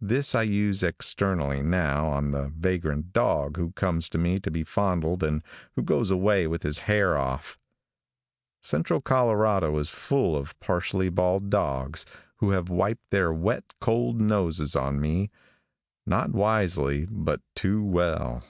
[0.00, 4.62] This I use externally, now, on the vagrant dog who comes to me to be
[4.62, 5.42] fondled and
[5.74, 7.58] who goes away with his hair off.
[8.62, 12.06] Central Colorado is full of partially bald dogs
[12.36, 15.32] who have wiped their wet, cold noses on me,
[16.06, 18.44] not wisely but too well.